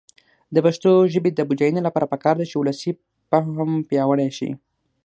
د 0.53 0.55
پښتو 0.65 0.91
ژبې 1.13 1.31
د 1.33 1.39
بډاینې 1.49 1.81
لپاره 1.87 2.09
پکار 2.13 2.35
ده 2.39 2.45
چې 2.51 2.55
ولسي 2.57 2.91
فهم 3.29 3.71
پیاوړی 3.89 4.29
شي. 4.37 4.49